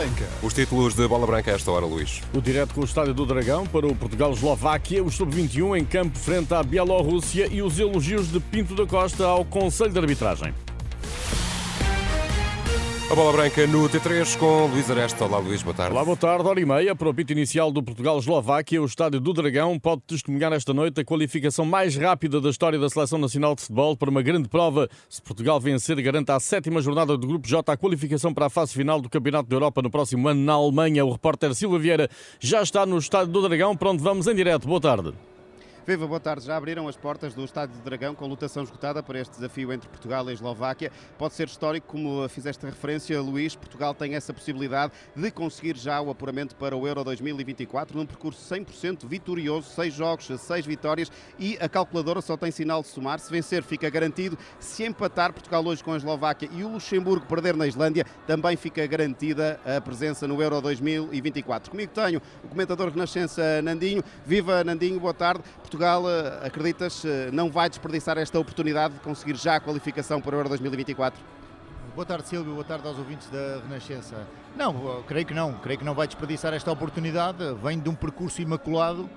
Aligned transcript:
Branca. 0.00 0.26
Os 0.42 0.54
títulos 0.54 0.94
de 0.94 1.06
Bola 1.06 1.26
Branca 1.26 1.50
a 1.50 1.54
esta 1.54 1.70
hora, 1.70 1.84
Luís. 1.84 2.22
O 2.32 2.40
direto 2.40 2.72
com 2.72 2.80
o 2.80 2.84
Estádio 2.84 3.12
do 3.12 3.26
Dragão 3.26 3.66
para 3.66 3.86
o 3.86 3.94
Portugal-Eslováquia, 3.94 5.04
o 5.04 5.10
Sub-21 5.10 5.78
em 5.78 5.84
campo 5.84 6.18
frente 6.18 6.54
à 6.54 6.62
Bielorrússia 6.62 7.46
e 7.50 7.60
os 7.60 7.78
elogios 7.78 8.32
de 8.32 8.40
Pinto 8.40 8.74
da 8.74 8.86
Costa 8.86 9.26
ao 9.26 9.44
Conselho 9.44 9.92
de 9.92 9.98
Arbitragem. 9.98 10.54
A 13.10 13.14
Bola 13.16 13.32
Branca 13.32 13.66
no 13.66 13.88
T3 13.88 14.38
com 14.38 14.66
Luís 14.66 14.88
Aresta. 14.88 15.24
Olá, 15.24 15.38
Luís, 15.38 15.64
boa 15.64 15.74
tarde. 15.74 15.92
Olá, 15.92 16.04
boa 16.04 16.16
tarde. 16.16 16.46
Hora 16.46 16.60
e 16.60 16.64
meia 16.64 16.94
para 16.94 17.08
o 17.08 17.12
pito 17.12 17.32
inicial 17.32 17.72
do 17.72 17.82
Portugal-Eslováquia. 17.82 18.80
O 18.80 18.84
Estádio 18.84 19.18
do 19.18 19.32
Dragão 19.32 19.76
pode 19.80 20.02
testemunhar 20.02 20.52
esta 20.52 20.72
noite 20.72 21.00
a 21.00 21.04
qualificação 21.04 21.64
mais 21.64 21.96
rápida 21.96 22.40
da 22.40 22.48
história 22.48 22.78
da 22.78 22.88
Seleção 22.88 23.18
Nacional 23.18 23.56
de 23.56 23.62
Futebol 23.62 23.96
para 23.96 24.10
uma 24.10 24.22
grande 24.22 24.48
prova. 24.48 24.88
Se 25.08 25.20
Portugal 25.20 25.58
vencer, 25.58 26.00
garanta 26.00 26.36
a 26.36 26.38
sétima 26.38 26.80
jornada 26.80 27.18
do 27.18 27.26
Grupo 27.26 27.48
J 27.48 27.72
a 27.72 27.76
qualificação 27.76 28.32
para 28.32 28.46
a 28.46 28.50
fase 28.50 28.74
final 28.74 29.00
do 29.00 29.10
Campeonato 29.10 29.48
da 29.48 29.56
Europa 29.56 29.82
no 29.82 29.90
próximo 29.90 30.28
ano 30.28 30.44
na 30.44 30.52
Alemanha. 30.52 31.04
O 31.04 31.10
repórter 31.10 31.52
Silva 31.52 31.80
Vieira 31.80 32.08
já 32.38 32.62
está 32.62 32.86
no 32.86 32.96
Estádio 32.96 33.32
do 33.32 33.42
Dragão, 33.42 33.76
para 33.76 33.90
onde 33.90 34.04
vamos 34.04 34.28
em 34.28 34.36
direto. 34.36 34.68
Boa 34.68 34.80
tarde. 34.80 35.12
Viva, 35.86 36.06
boa 36.06 36.20
tarde. 36.20 36.44
Já 36.44 36.58
abriram 36.58 36.86
as 36.88 36.96
portas 36.96 37.32
do 37.32 37.42
Estádio 37.42 37.74
de 37.74 37.80
Dragão 37.80 38.14
com 38.14 38.26
lotação 38.26 38.62
esgotada 38.62 39.02
para 39.02 39.18
este 39.18 39.32
desafio 39.36 39.72
entre 39.72 39.88
Portugal 39.88 40.28
e 40.28 40.34
Eslováquia. 40.34 40.92
Pode 41.16 41.32
ser 41.32 41.48
histórico, 41.48 41.86
como 41.86 42.28
fizeste 42.28 42.66
referência, 42.66 43.18
Luís. 43.20 43.56
Portugal 43.56 43.94
tem 43.94 44.14
essa 44.14 44.32
possibilidade 44.34 44.92
de 45.16 45.30
conseguir 45.30 45.78
já 45.78 45.98
o 45.98 46.10
apuramento 46.10 46.54
para 46.54 46.76
o 46.76 46.86
Euro 46.86 47.02
2024 47.02 47.96
num 47.96 48.04
percurso 48.04 48.54
100% 48.54 49.06
vitorioso, 49.06 49.70
seis 49.70 49.94
jogos, 49.94 50.28
seis 50.38 50.66
vitórias 50.66 51.10
e 51.38 51.56
a 51.58 51.68
calculadora 51.68 52.20
só 52.20 52.36
tem 52.36 52.50
sinal 52.50 52.82
de 52.82 52.88
somar. 52.88 53.18
Se 53.18 53.30
vencer, 53.30 53.62
fica 53.62 53.88
garantido. 53.88 54.36
Se 54.58 54.84
empatar 54.84 55.32
Portugal 55.32 55.64
hoje 55.64 55.82
com 55.82 55.94
a 55.94 55.96
Eslováquia 55.96 56.50
e 56.52 56.62
o 56.62 56.68
Luxemburgo 56.68 57.24
perder 57.24 57.56
na 57.56 57.66
Islândia, 57.66 58.04
também 58.26 58.54
fica 58.54 58.86
garantida 58.86 59.58
a 59.64 59.80
presença 59.80 60.28
no 60.28 60.42
Euro 60.42 60.60
2024. 60.60 61.70
Comigo 61.70 61.90
tenho 61.94 62.20
o 62.44 62.48
comentador 62.48 62.90
Renascença 62.90 63.62
Nandinho. 63.62 64.04
Viva 64.26 64.62
Nandinho, 64.62 65.00
boa 65.00 65.14
tarde. 65.14 65.42
Portugal, 65.70 66.02
eh, 66.10 66.46
acreditas, 66.48 67.04
eh, 67.04 67.30
não 67.32 67.48
vai 67.48 67.68
desperdiçar 67.68 68.18
esta 68.18 68.36
oportunidade 68.40 68.94
de 68.94 69.00
conseguir 69.00 69.36
já 69.36 69.54
a 69.54 69.60
qualificação 69.60 70.20
para 70.20 70.34
o 70.34 70.38
Euro 70.40 70.48
2024? 70.48 71.22
Boa 71.94 72.04
tarde, 72.04 72.26
Silvio. 72.26 72.54
Boa 72.54 72.64
tarde 72.64 72.88
aos 72.88 72.98
ouvintes 72.98 73.30
da 73.30 73.60
Renascença. 73.62 74.26
Não, 74.56 75.04
creio 75.06 75.24
que 75.24 75.32
não. 75.32 75.52
Creio 75.54 75.78
que 75.78 75.84
não 75.84 75.94
vai 75.94 76.08
desperdiçar 76.08 76.52
esta 76.52 76.72
oportunidade. 76.72 77.38
Vem 77.62 77.78
de 77.78 77.88
um 77.88 77.94
percurso 77.94 78.42
imaculado, 78.42 79.08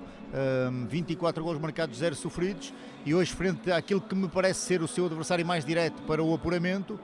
24 0.86 1.42
gols 1.42 1.58
marcados, 1.58 1.98
0 1.98 2.14
sofridos, 2.14 2.72
e 3.06 3.14
hoje, 3.14 3.32
frente 3.32 3.70
àquilo 3.70 4.00
que 4.00 4.14
me 4.14 4.28
parece 4.28 4.60
ser 4.60 4.82
o 4.82 4.88
seu 4.88 5.06
adversário 5.06 5.44
mais 5.44 5.64
direto 5.64 6.02
para 6.02 6.22
o 6.22 6.34
apuramento, 6.34 6.98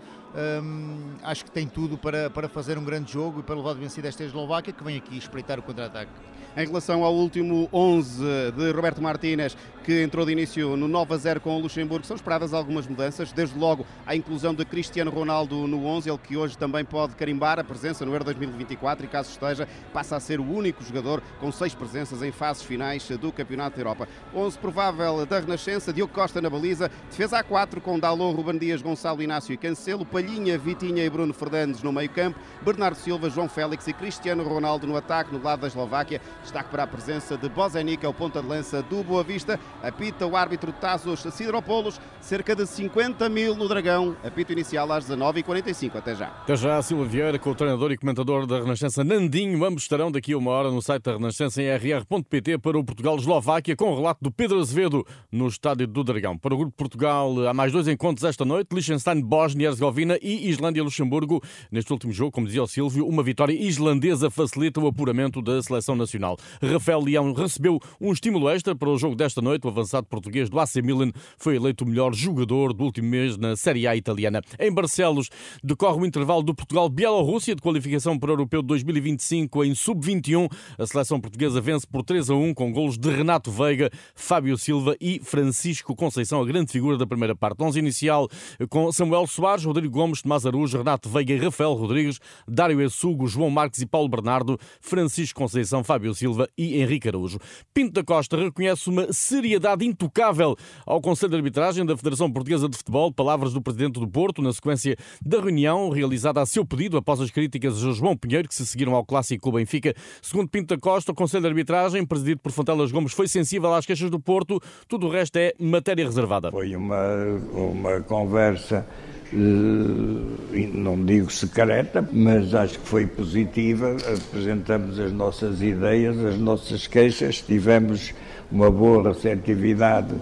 acho 1.23 1.45
que 1.45 1.51
tem 1.51 1.67
tudo 1.67 1.99
para, 1.99 2.31
para 2.31 2.49
fazer 2.49 2.79
um 2.79 2.85
grande 2.85 3.13
jogo 3.13 3.41
e 3.41 3.43
para 3.43 3.55
levar 3.55 3.75
de 3.75 3.81
vencida 3.81 4.09
esta 4.09 4.25
Eslováquia, 4.25 4.73
que 4.73 4.83
vem 4.83 4.97
aqui 4.97 5.17
espreitar 5.17 5.59
o 5.59 5.63
contra-ataque. 5.63 6.11
Em 6.57 6.67
relação 6.67 7.05
ao 7.05 7.15
último 7.15 7.69
11 7.73 8.25
de 8.57 8.73
Roberto 8.73 9.01
Martínez, 9.01 9.57
que 9.85 10.03
entrou 10.03 10.27
de 10.27 10.33
início 10.33 10.77
no 10.77 10.89
9 10.89 11.15
a 11.15 11.17
0 11.17 11.41
com 11.41 11.57
o 11.57 11.61
Luxemburgo, 11.61 12.05
são 12.05 12.17
esperadas 12.17 12.53
algumas 12.53 12.89
mudanças, 12.89 13.31
desde 13.31 13.57
logo 13.57 13.87
a 14.05 14.17
inclusão 14.17 14.53
de 14.53 14.65
Cristiano 14.65 15.13
Ronaldo 15.13 15.69
no 15.69 15.87
11, 15.87 16.11
ele 16.11 16.19
que 16.19 16.37
hoje 16.37 16.59
também 16.59 16.85
pode 16.85 17.15
carimbar 17.15 17.61
a 17.61 17.65
presença 17.65 18.05
no 18.05 18.13
Euro 18.13 18.25
2024 18.25 19.05
e 19.07 19.09
caso 19.09 19.31
esteja, 19.31 19.69
passa 19.93 20.17
a 20.17 20.21
ser 20.21 20.41
o 20.41 20.45
único 20.45 20.83
jogador 20.83 21.23
com 21.39 21.53
seis 21.53 21.73
presenças 21.73 22.21
em 22.21 22.33
fases 22.33 22.65
finais 22.65 23.05
do 23.21 23.31
Campeonato 23.31 23.77
da 23.77 23.83
Europa. 23.83 24.09
11 24.35 24.59
provável 24.59 25.27
da 25.27 25.39
Renascença, 25.39 25.93
Diogo 25.93 26.13
Costa 26.13 26.41
na 26.41 26.51
baliza, 26.51 26.91
defesa 27.09 27.39
a 27.39 27.43
4 27.43 27.81
com 27.81 27.99
Dalot, 27.99 28.35
Ruben 28.35 28.59
Dias, 28.59 28.83
Gonçalo 28.83 29.23
Inácio 29.23 29.53
e 29.53 29.57
Cancelo, 29.57 30.05
Palhinha, 30.05 30.59
Vitinha 30.59 31.05
e 31.05 31.11
Bruno 31.11 31.33
Fernandes 31.33 31.83
no 31.83 31.93
meio 31.93 32.11
campo, 32.11 32.39
Bernardo 32.63 32.97
Silva, 32.97 33.31
João 33.31 33.49
Félix 33.49 33.87
e 33.87 33.93
Cristiano 33.93 34.43
Ronaldo 34.43 34.87
no 34.87 34.97
ataque 34.97 35.33
no 35.33 35.43
lado 35.43 35.61
da 35.61 35.67
Eslováquia, 35.67 36.21
Destaque 36.43 36.71
para 36.71 36.85
a 36.85 36.87
presença 36.87 37.37
de 37.37 37.49
Bozenic, 37.49 38.05
é 38.05 38.09
o 38.09 38.15
ponta 38.15 38.41
de 38.41 38.49
lança 38.49 38.83
do 38.83 39.03
Boa 39.05 39.23
Vista. 39.23 39.61
Apita 39.83 40.27
o 40.27 40.37
árbitro 40.37 40.73
Tazos 40.73 41.21
Sidropoulos, 41.33 42.01
cerca 42.21 42.57
de 42.57 42.67
50 42.67 43.29
mil 43.29 43.55
no 43.55 43.69
Dragão. 43.69 44.17
Apito 44.25 44.53
inicial 44.53 44.91
às 44.93 45.07
19h45. 45.07 45.97
Até 45.97 46.15
já. 46.15 46.27
Até 46.27 46.57
já, 46.57 46.81
Silva 46.83 47.05
Vieira, 47.05 47.39
com 47.39 47.51
o 47.51 47.55
treinador 47.55 47.93
e 47.93 47.99
comentador 47.99 48.47
da 48.47 48.61
Renascença 48.61 49.05
Nandinho. 49.05 49.65
Ambos 49.65 49.83
estarão 49.83 50.11
daqui 50.11 50.33
a 50.33 50.39
uma 50.39 50.51
hora 50.51 50.71
no 50.71 50.81
site 50.81 51.05
da 51.05 51.13
Renascença 51.13 51.63
em 51.63 51.69
rr.pt 51.69 52.59
para 52.59 52.79
o 52.79 52.85
Portugal-Eslováquia, 53.11 53.77
com 53.77 53.93
o 53.93 53.97
relato 53.97 54.23
do 54.23 54.31
Pedro 54.31 54.61
Azevedo 54.61 55.05
no 55.33 55.49
estádio 55.49 55.87
do 55.87 56.05
Dragão. 56.05 56.37
Para 56.39 56.55
o 56.55 56.59
Grupo 56.59 56.73
Portugal, 56.77 57.49
há 57.49 57.55
mais 57.55 57.73
dois 57.73 57.89
encontros 57.89 58.25
esta 58.25 58.45
noite: 58.45 58.73
Liechtenstein, 58.73 59.21
Bósnia 59.21 59.65
e 59.65 59.69
Herzegovina 59.69 60.19
e 60.23 60.49
Islândia-Luxemburgo. 60.49 61.43
Neste 61.71 61.93
último 61.93 62.13
jogo, 62.13 62.31
como 62.31 62.47
dizia 62.47 62.63
o 62.63 62.67
Silvio, 62.67 63.07
uma 63.07 63.23
vitória 63.23 63.53
islandesa 63.53 64.31
facilita 64.31 64.81
o 64.81 64.87
apuramento 64.87 65.43
da 65.43 65.61
seleção 65.63 65.97
nacional. 65.97 66.37
Rafael 66.63 67.01
Leão 67.01 67.33
recebeu 67.33 67.81
um 68.01 68.13
estímulo 68.13 68.49
extra 68.49 68.75
para 68.75 68.89
o 68.89 68.99
jogo 68.99 69.17
desta 69.17 69.41
noite. 69.41 69.67
O 69.67 69.71
avançado 69.71 70.07
português 70.07 70.49
do 70.49 70.61
AC 70.61 70.77
Milan 70.77 71.11
foi 71.37 71.57
eleito 71.57 71.85
o 71.85 71.89
melhor 71.89 72.15
jogador 72.15 72.73
do 72.73 72.85
último 72.85 73.09
mês 73.09 73.37
na 73.37 73.57
Série 73.57 73.87
A 73.87 73.97
italiana. 73.97 74.43
Em 74.59 74.73
Barcelos 74.73 75.29
decorre 75.65 76.01
o 76.01 76.07
intervalo 76.07 76.43
do 76.43 76.55
Portugal-Bielorrússia 76.55 77.55
de 77.55 77.63
qualificação 77.63 78.19
para 78.19 78.31
o 78.31 78.33
Europeu 78.35 78.63
de 78.63 78.69
2025 78.69 79.65
em 79.65 79.75
sub-21. 79.75 80.51
A 80.79 80.87
seleção 80.87 81.21
portuguesa 81.21 81.61
vence 81.61 81.87
por 81.87 82.03
3 82.03 82.31
a 82.31 82.35
1 82.35 82.55
com 82.55 82.73
golos 82.91 82.99
de 82.99 83.11
Renato 83.11 83.51
Veiga, 83.51 83.91
Fábio 84.15 84.57
Silva 84.57 84.97
e 85.01 85.21
Francisco 85.23 85.95
Conceição, 85.95 86.41
a 86.41 86.45
grande 86.45 86.73
figura 86.73 86.97
da 86.97 87.07
primeira 87.07 87.37
parte. 87.37 87.63
11 87.63 87.79
inicial 87.79 88.29
com 88.69 88.91
Samuel 88.91 89.27
Soares, 89.27 89.65
Rodrigo 89.65 89.93
Gomes, 89.93 90.23
Tomás 90.23 90.47
Araújo, 90.47 90.79
Renato 90.79 91.09
Veiga 91.09 91.35
e 91.35 91.39
Rafael 91.39 91.75
Rodrigues, 91.75 92.19
Dário 92.49 92.81
Essugo, 92.81 93.27
João 93.27 93.51
Marques 93.51 93.81
e 93.81 93.87
Paulo 93.87 94.09
Bernardo, 94.09 94.59
Francisco 94.81 95.39
Conceição, 95.39 95.85
Fábio 95.85 96.15
Silva 96.15 96.49
e 96.57 96.81
Henrique 96.81 97.09
Araújo. 97.09 97.39
Pinto 97.73 97.93
da 97.93 98.03
Costa 98.03 98.37
reconhece 98.37 98.89
uma 98.89 99.13
seriedade 99.13 99.85
intocável 99.85 100.57
ao 100.87 101.01
Conselho 101.01 101.31
de 101.31 101.37
Arbitragem 101.37 101.85
da 101.85 101.97
Federação 101.97 102.31
Portuguesa 102.33 102.69
de 102.69 102.77
Futebol, 102.77 103.13
palavras 103.13 103.53
do 103.53 103.63
Presidente 103.63 104.01
do 104.01 104.09
Porto, 104.09 104.43
na 104.43 104.53
sequência 104.53 104.97
da 105.25 105.41
reunião 105.41 105.91
realizada 105.91 106.41
a 106.41 106.47
seu 106.47 106.65
pedido 106.65 106.97
após 106.97 107.21
as 107.21 107.31
críticas 107.31 107.85
a 107.85 107.93
João 107.93 108.17
Pinheiro, 108.17 108.49
que 108.49 108.55
se 108.55 108.67
seguiram 108.67 108.95
ao 108.95 109.05
clássico 109.05 109.53
Benfica. 109.53 109.95
Segundo 110.23 110.49
Pinto 110.49 110.75
da 110.75 110.81
Costa, 110.81 111.13
o 111.13 111.15
Conselho 111.15 111.43
de 111.43 111.49
Arbitragem, 111.49 112.05
presidido 112.05 112.41
por 112.41 112.53
Gomes, 112.91 113.13
foi 113.13 113.29
sensível 113.29 113.73
às 113.75 113.85
queixas 113.85 114.11
do 114.11 114.19
Porto, 114.19 114.61
tudo 114.89 115.07
o 115.07 115.11
resto 115.11 115.37
é 115.37 115.53
matéria 115.59 116.05
reservada. 116.05 116.51
Foi 116.51 116.75
uma, 116.75 117.15
uma 117.53 118.01
conversa 118.01 118.87
não 119.33 121.05
digo 121.05 121.31
secreta, 121.31 122.07
mas 122.13 122.55
acho 122.55 122.79
que 122.79 122.89
foi 122.89 123.07
positiva. 123.07 123.97
Apresentamos 124.29 124.99
as 124.99 125.13
nossas 125.13 125.63
ideias, 125.63 126.19
as 126.25 126.39
nossas 126.39 126.87
queixas, 126.87 127.41
tivemos 127.41 128.13
uma 128.51 128.71
boa 128.71 129.13
receptividade 129.13 130.15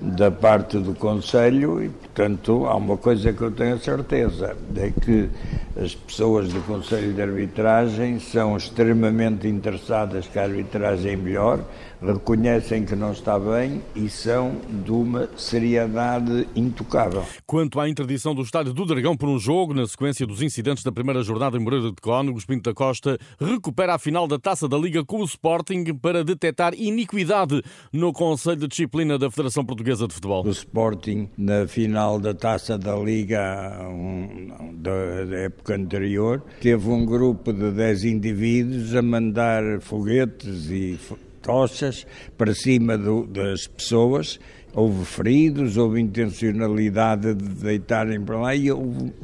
da 0.00 0.30
parte 0.30 0.78
do 0.78 0.94
Conselho 0.94 1.82
e, 1.82 1.88
portanto, 1.88 2.66
há 2.66 2.76
uma 2.76 2.96
coisa 2.96 3.32
que 3.32 3.40
eu 3.40 3.50
tenho 3.52 3.78
certeza, 3.78 4.56
é 4.76 4.90
que 4.90 5.28
as 5.76 5.94
pessoas 5.94 6.52
do 6.52 6.60
Conselho 6.62 7.12
de 7.12 7.22
Arbitragem 7.22 8.18
são 8.18 8.56
extremamente 8.56 9.48
interessadas 9.48 10.26
que 10.26 10.38
a 10.38 10.42
arbitragem 10.42 11.16
melhor, 11.16 11.64
reconhecem 12.00 12.84
que 12.84 12.96
não 12.96 13.12
está 13.12 13.38
bem 13.38 13.80
e 13.94 14.08
são 14.08 14.56
de 14.84 14.90
uma 14.90 15.28
seriedade 15.36 16.48
intocável. 16.54 17.24
Quanto 17.46 17.78
à 17.80 17.88
interdição 17.88 18.34
do 18.34 18.42
Estádio 18.42 18.72
do 18.72 18.84
Dragão 18.84 19.16
por 19.16 19.28
um 19.28 19.38
jogo, 19.38 19.72
na 19.72 19.86
sequência 19.86 20.26
dos 20.26 20.42
incidentes 20.42 20.82
da 20.82 20.90
primeira 20.90 21.22
jornada 21.22 21.56
em 21.56 21.60
Moreira 21.60 21.90
de 21.90 22.00
Cónegos, 22.02 22.44
Pinto 22.44 22.68
da 22.68 22.74
Costa 22.74 23.18
recupera 23.40 23.94
a 23.94 23.98
final 23.98 24.26
da 24.26 24.38
Taça 24.38 24.68
da 24.68 24.76
Liga 24.76 25.04
com 25.04 25.20
o 25.20 25.24
Sporting 25.24 25.94
para 25.94 26.24
detectar 26.24 26.74
iniquidade 26.74 27.62
no 27.92 28.12
Conselho 28.12 28.56
de 28.56 28.68
Disciplina 28.68 29.18
da 29.18 29.30
Federação 29.30 29.64
Portuguesa 29.64 30.08
de 30.08 30.14
Futebol. 30.14 30.44
O 30.44 30.50
Sporting, 30.50 31.30
na 31.38 31.66
final 31.66 32.18
da 32.18 32.34
Taça 32.34 32.76
da 32.76 32.96
Liga 32.96 33.78
um, 33.88 34.74
da, 34.74 35.24
da 35.24 35.44
época 35.62 35.76
anterior, 35.76 36.42
teve 36.60 36.88
um 36.90 37.06
grupo 37.06 37.52
de 37.52 37.70
10 37.70 38.04
indivíduos 38.04 38.94
a 38.96 39.00
mandar 39.00 39.80
foguetes 39.80 40.68
e 40.68 40.98
tochas 41.40 42.04
para 42.36 42.52
cima 42.52 42.98
do, 42.98 43.26
das 43.26 43.68
pessoas. 43.68 44.40
Houve 44.74 45.04
feridos, 45.04 45.76
houve 45.76 46.00
intencionalidade 46.00 47.34
de 47.34 47.48
deitarem 47.48 48.20
para 48.20 48.40
lá 48.40 48.54
e 48.54 48.68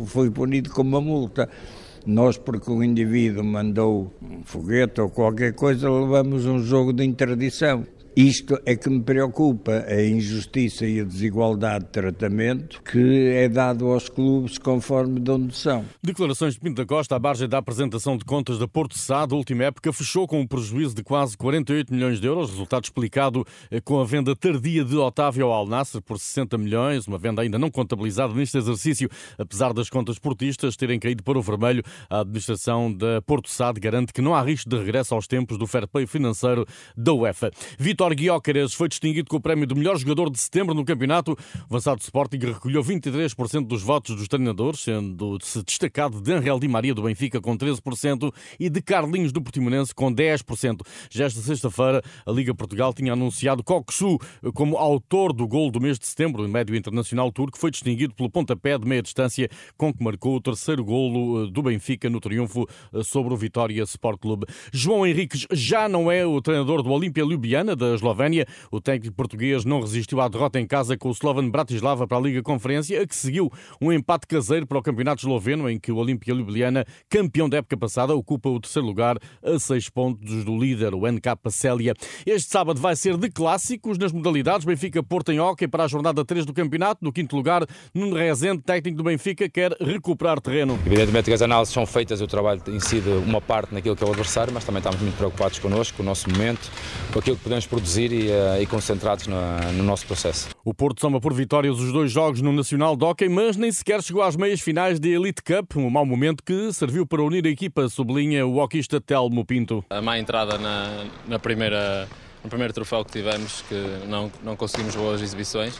foi 0.06 0.30
punido 0.30 0.70
com 0.70 0.82
uma 0.82 1.00
multa. 1.00 1.48
Nós, 2.06 2.38
porque 2.38 2.70
o 2.70 2.82
indivíduo 2.82 3.44
mandou 3.44 4.12
um 4.22 4.42
foguete 4.44 5.00
ou 5.00 5.10
qualquer 5.10 5.54
coisa, 5.54 5.90
levamos 5.90 6.46
um 6.46 6.60
jogo 6.60 6.92
de 6.92 7.04
interdição. 7.04 7.84
Isto 8.16 8.58
é 8.66 8.74
que 8.74 8.90
me 8.90 9.00
preocupa, 9.00 9.84
a 9.86 10.04
injustiça 10.04 10.86
e 10.86 11.00
a 11.00 11.04
desigualdade 11.04 11.84
de 11.84 11.90
tratamento 11.90 12.82
que 12.82 13.28
é 13.28 13.48
dado 13.48 13.86
aos 13.86 14.08
clubes 14.08 14.58
conforme 14.58 15.20
de 15.20 15.30
onde 15.30 15.56
são. 15.56 15.84
Declarações 16.02 16.54
de 16.54 16.60
Pinto 16.60 16.82
da 16.82 16.86
Costa 16.86 17.16
à 17.16 17.18
margem 17.18 17.48
da 17.48 17.58
apresentação 17.58 18.16
de 18.16 18.24
contas 18.24 18.58
da 18.58 18.66
Porto 18.66 18.98
Sá 18.98 19.24
da 19.24 19.36
última 19.36 19.64
época 19.64 19.92
fechou 19.92 20.26
com 20.26 20.40
um 20.40 20.46
prejuízo 20.46 20.94
de 20.94 21.02
quase 21.02 21.36
48 21.36 21.94
milhões 21.94 22.20
de 22.20 22.26
euros, 22.26 22.50
resultado 22.50 22.84
explicado 22.84 23.46
eh, 23.70 23.80
com 23.80 24.00
a 24.00 24.04
venda 24.04 24.34
tardia 24.34 24.84
de 24.84 24.96
Otávio 24.96 25.46
ao 25.46 25.52
Al 25.52 25.66
Nassr 25.66 26.00
por 26.02 26.18
60 26.18 26.58
milhões, 26.58 27.06
uma 27.06 27.18
venda 27.18 27.42
ainda 27.42 27.58
não 27.58 27.70
contabilizada 27.70 28.34
neste 28.34 28.58
exercício, 28.58 29.08
apesar 29.38 29.72
das 29.72 29.88
contas 29.88 30.18
portistas 30.18 30.76
terem 30.76 30.98
caído 30.98 31.22
para 31.22 31.38
o 31.38 31.42
vermelho. 31.42 31.82
A 32.10 32.20
administração 32.20 32.92
da 32.92 33.22
Porto 33.22 33.48
Sá 33.48 33.72
garante 33.72 34.12
que 34.12 34.20
não 34.20 34.34
há 34.34 34.42
risco 34.42 34.68
de 34.68 34.76
regresso 34.76 35.14
aos 35.14 35.26
tempos 35.26 35.56
do 35.56 35.66
fair 35.66 35.86
play 35.86 36.06
financeiro 36.06 36.66
da 36.96 37.12
UEFA. 37.12 37.50
Vitor 37.98 38.14
Guiócaras 38.14 38.74
foi 38.74 38.88
distinguido 38.88 39.28
com 39.28 39.38
o 39.38 39.40
prémio 39.40 39.66
do 39.66 39.74
melhor 39.74 39.98
jogador 39.98 40.30
de 40.30 40.38
setembro 40.38 40.72
no 40.72 40.84
campeonato. 40.84 41.32
O 41.68 41.74
avançado 41.74 42.00
Sporting 42.00 42.38
recolheu 42.38 42.80
23% 42.80 43.66
dos 43.66 43.82
votos 43.82 44.14
dos 44.14 44.28
treinadores, 44.28 44.78
sendo-se 44.84 45.64
destacado 45.64 46.20
de 46.20 46.32
Angel 46.32 46.60
Di 46.60 46.68
Maria 46.68 46.94
do 46.94 47.02
Benfica 47.02 47.40
com 47.40 47.58
13% 47.58 48.32
e 48.60 48.70
de 48.70 48.80
Carlinhos 48.80 49.32
do 49.32 49.42
Portimonense 49.42 49.92
com 49.92 50.14
10%. 50.14 50.82
Já 51.10 51.24
esta 51.24 51.40
sexta-feira, 51.40 52.00
a 52.24 52.30
Liga 52.30 52.54
Portugal 52.54 52.94
tinha 52.94 53.14
anunciado 53.14 53.64
Coxu 53.64 54.16
como 54.54 54.76
autor 54.76 55.32
do 55.32 55.48
gol 55.48 55.68
do 55.68 55.80
mês 55.80 55.98
de 55.98 56.06
setembro. 56.06 56.44
O 56.44 56.48
médio 56.48 56.76
internacional 56.76 57.32
turco 57.32 57.58
foi 57.58 57.72
distinguido 57.72 58.14
pelo 58.14 58.30
pontapé 58.30 58.78
de 58.78 58.86
meia 58.86 59.02
distância 59.02 59.48
com 59.76 59.92
que 59.92 60.04
marcou 60.04 60.36
o 60.36 60.40
terceiro 60.40 60.84
golo 60.84 61.46
eh, 61.46 61.50
do 61.50 61.64
Benfica 61.64 62.08
no 62.08 62.20
triunfo 62.20 62.64
eh, 62.94 63.02
sobre 63.02 63.34
o 63.34 63.36
Vitória 63.36 63.82
Sport 63.82 64.20
Clube. 64.20 64.46
João 64.72 65.04
Henriques 65.04 65.48
já 65.50 65.88
não 65.88 66.08
é 66.08 66.24
o 66.24 66.40
treinador 66.40 66.80
do 66.84 66.92
Olímpia 66.92 67.24
Ljubljana, 67.24 67.74
da 67.74 67.87
Eslovénia. 67.94 68.46
O 68.70 68.80
técnico 68.80 69.14
português 69.14 69.64
não 69.64 69.80
resistiu 69.80 70.20
à 70.20 70.28
derrota 70.28 70.58
em 70.58 70.66
casa 70.66 70.96
com 70.96 71.08
o 71.08 71.12
Slovan 71.12 71.48
Bratislava 71.50 72.06
para 72.06 72.16
a 72.16 72.20
Liga 72.20 72.42
Conferência, 72.42 73.00
a 73.00 73.06
que 73.06 73.14
seguiu 73.14 73.52
um 73.80 73.92
empate 73.92 74.26
caseiro 74.26 74.66
para 74.66 74.78
o 74.78 74.82
Campeonato 74.82 75.20
Esloveno, 75.20 75.68
em 75.68 75.78
que 75.78 75.92
o 75.92 75.96
Olimpia 75.96 76.34
Ljubljana, 76.34 76.84
campeão 77.08 77.48
da 77.48 77.58
época 77.58 77.76
passada, 77.76 78.14
ocupa 78.14 78.48
o 78.48 78.58
terceiro 78.58 78.86
lugar 78.86 79.18
a 79.42 79.58
seis 79.58 79.88
pontos 79.88 80.44
do 80.44 80.56
líder, 80.58 80.94
o 80.94 81.06
NK 81.06 81.28
Célia. 81.50 81.94
Este 82.26 82.50
sábado 82.50 82.80
vai 82.80 82.96
ser 82.96 83.16
de 83.16 83.30
clássicos 83.30 83.98
nas 83.98 84.12
modalidades. 84.12 84.64
Benfica 84.64 85.02
Porto 85.02 85.30
em 85.30 85.40
Hockey 85.40 85.68
para 85.68 85.84
a 85.84 85.88
jornada 85.88 86.24
3 86.24 86.46
do 86.46 86.52
campeonato. 86.52 87.04
No 87.04 87.12
quinto 87.12 87.36
lugar, 87.36 87.66
Nuno 87.94 88.16
Rezende, 88.16 88.62
técnico 88.62 88.98
do 88.98 89.04
Benfica, 89.04 89.48
quer 89.48 89.72
recuperar 89.80 90.40
terreno. 90.40 90.78
Evidentemente 90.86 91.26
que 91.26 91.32
as 91.32 91.42
análises 91.42 91.72
são 91.72 91.86
feitas, 91.86 92.20
o 92.20 92.26
trabalho 92.26 92.60
sido 92.88 93.20
uma 93.20 93.40
parte 93.40 93.74
naquilo 93.74 93.94
que 93.94 94.02
é 94.02 94.06
o 94.06 94.10
adversário, 94.10 94.52
mas 94.52 94.64
também 94.64 94.78
estamos 94.78 95.00
muito 95.00 95.16
preocupados 95.16 95.58
connosco, 95.58 95.96
com 95.98 96.02
o 96.02 96.06
nosso 96.06 96.30
momento, 96.30 96.70
com 97.12 97.18
aquilo 97.18 97.36
que 97.36 97.42
podemos 97.42 97.66
produzir 97.66 97.77
produzir 97.78 98.12
e, 98.12 98.28
uh, 98.28 98.60
e 98.60 98.66
concentrados 98.66 99.28
no, 99.28 99.36
no, 99.72 99.84
nosso 99.84 100.04
processo. 100.04 100.48
O 100.64 100.74
Porto 100.74 101.00
soma 101.00 101.20
por 101.20 101.32
vitórias 101.32 101.78
os 101.78 101.92
dois 101.92 102.10
jogos 102.10 102.42
no 102.42 102.52
Nacional 102.52 102.96
de 102.96 103.04
Hockey, 103.04 103.28
mas 103.28 103.56
nem 103.56 103.70
sequer 103.70 104.02
chegou 104.02 104.22
às 104.22 104.34
meias 104.34 104.60
finais 104.60 104.98
da 104.98 105.08
Elite 105.08 105.42
Cup, 105.42 105.76
um 105.76 105.88
mau 105.88 106.04
momento 106.04 106.42
que 106.42 106.72
serviu 106.72 107.06
para 107.06 107.22
unir 107.22 107.46
a 107.46 107.48
equipa, 107.48 107.88
sublinha 107.88 108.44
o 108.44 108.56
hockeyista 108.56 109.00
Telmo 109.00 109.44
Pinto. 109.44 109.84
A 109.90 110.02
má 110.02 110.18
entrada 110.18 110.58
na, 110.58 111.04
na 111.28 111.38
primeira, 111.38 112.08
no 112.42 112.50
primeiro 112.50 112.74
troféu 112.74 113.04
que 113.04 113.12
tivemos, 113.12 113.62
que 113.68 114.06
não, 114.08 114.30
não 114.42 114.56
conseguimos 114.56 114.96
boas 114.96 115.22
exibições 115.22 115.78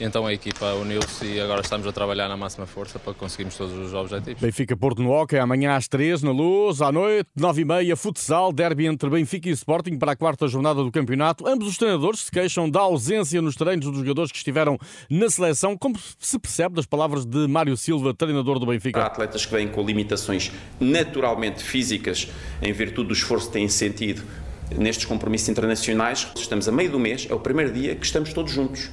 então 0.00 0.26
a 0.26 0.32
equipa 0.32 0.72
uniu-se 0.74 1.26
e 1.26 1.40
agora 1.40 1.60
estamos 1.60 1.86
a 1.86 1.92
trabalhar 1.92 2.26
na 2.28 2.36
máxima 2.36 2.66
força 2.66 2.98
para 2.98 3.12
conseguirmos 3.12 3.56
todos 3.56 3.76
os 3.76 3.92
objetivos. 3.92 4.40
Benfica 4.40 4.76
Porto 4.76 5.02
no 5.02 5.10
Hockey, 5.10 5.36
amanhã 5.36 5.76
às 5.76 5.86
3 5.86 6.22
na 6.22 6.32
Luz, 6.32 6.80
à 6.80 6.90
noite, 6.90 7.28
9 7.36 7.60
e 7.60 7.64
meia, 7.64 7.96
futsal, 7.96 8.52
derby 8.52 8.86
entre 8.86 9.10
Benfica 9.10 9.48
e 9.48 9.52
Sporting 9.52 9.98
para 9.98 10.12
a 10.12 10.16
quarta 10.16 10.48
jornada 10.48 10.82
do 10.82 10.90
campeonato. 10.90 11.46
Ambos 11.46 11.68
os 11.68 11.76
treinadores 11.76 12.20
se 12.20 12.30
queixam 12.30 12.68
da 12.68 12.80
ausência 12.80 13.42
nos 13.42 13.54
treinos 13.54 13.86
dos 13.86 13.98
jogadores 13.98 14.32
que 14.32 14.38
estiveram 14.38 14.78
na 15.10 15.28
seleção, 15.28 15.76
como 15.76 15.96
se 16.18 16.38
percebe 16.38 16.74
das 16.74 16.86
palavras 16.86 17.26
de 17.26 17.46
Mário 17.46 17.76
Silva, 17.76 18.14
treinador 18.14 18.58
do 18.58 18.66
Benfica. 18.66 19.02
Há 19.02 19.06
atletas 19.06 19.44
que 19.44 19.52
vêm 19.52 19.68
com 19.68 19.82
limitações 19.82 20.50
naturalmente 20.80 21.62
físicas 21.62 22.28
em 22.62 22.72
virtude 22.72 23.08
do 23.08 23.14
esforço 23.14 23.48
que 23.48 23.52
têm 23.52 23.68
sentido 23.68 24.22
nestes 24.76 25.04
compromissos 25.04 25.48
internacionais. 25.48 26.26
Estamos 26.36 26.68
a 26.68 26.72
meio 26.72 26.90
do 26.90 26.98
mês, 26.98 27.26
é 27.28 27.34
o 27.34 27.40
primeiro 27.40 27.72
dia 27.72 27.94
que 27.94 28.06
estamos 28.06 28.32
todos 28.32 28.52
juntos. 28.52 28.90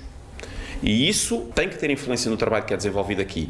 E 0.81 1.07
isso 1.07 1.50
tem 1.56 1.69
que 1.69 1.77
ter 1.77 1.89
influência 1.89 2.29
no 2.29 2.38
trabalho 2.38 2.65
que 2.65 2.74
é 2.74 2.77
desenvolvido 2.77 3.21
aqui. 3.21 3.50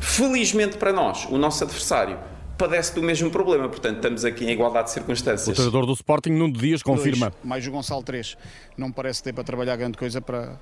Felizmente 0.00 0.76
para 0.76 0.92
nós, 0.92 1.26
o 1.30 1.38
nosso 1.38 1.64
adversário 1.64 2.18
padece 2.56 2.94
do 2.94 3.02
mesmo 3.02 3.30
problema, 3.30 3.68
portanto 3.68 3.96
estamos 3.96 4.24
aqui 4.24 4.46
em 4.46 4.50
igualdade 4.50 4.88
de 4.88 4.94
circunstâncias. 4.94 5.48
O 5.48 5.52
treinador 5.52 5.86
do 5.86 5.92
Sporting, 5.92 6.30
Nuno 6.30 6.54
Dias, 6.54 6.82
confirma. 6.82 7.30
Dois, 7.30 7.44
mais 7.44 7.66
o 7.66 7.70
Gonçalo 7.70 8.02
3. 8.02 8.36
Não 8.76 8.90
parece 8.90 9.22
ter 9.22 9.32
para 9.32 9.44
trabalhar 9.44 9.76
grande 9.76 9.98
coisa 9.98 10.20
para, 10.20 10.58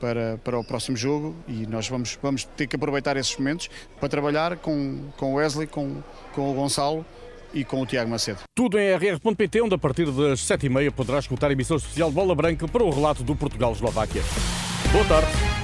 para, 0.00 0.38
para 0.42 0.58
o 0.58 0.64
próximo 0.64 0.96
jogo 0.96 1.34
e 1.46 1.66
nós 1.66 1.88
vamos, 1.88 2.18
vamos 2.22 2.44
ter 2.44 2.66
que 2.66 2.76
aproveitar 2.76 3.16
esses 3.16 3.36
momentos 3.36 3.68
para 4.00 4.08
trabalhar 4.08 4.56
com, 4.56 5.10
com 5.16 5.34
o 5.34 5.36
Wesley, 5.36 5.66
com, 5.66 6.02
com 6.32 6.50
o 6.50 6.54
Gonçalo 6.54 7.04
e 7.52 7.64
com 7.64 7.80
o 7.80 7.86
Tiago 7.86 8.10
Macedo. 8.10 8.40
Tudo 8.54 8.78
em 8.78 8.94
rr.pt, 8.94 9.60
onde 9.60 9.74
a 9.74 9.78
partir 9.78 10.06
das 10.06 10.40
7h30 10.40 10.90
poderá 10.92 11.18
escutar 11.18 11.48
a 11.48 11.52
emissão 11.52 11.76
especial 11.76 12.08
de 12.08 12.14
Bola 12.14 12.34
Branca 12.34 12.66
para 12.66 12.82
o 12.82 12.90
relato 12.90 13.22
do 13.22 13.36
Portugal-Eslováquia. 13.36 14.22
Boa 14.92 15.04
tarde. 15.04 15.55